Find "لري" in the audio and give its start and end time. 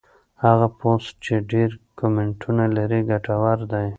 2.77-3.01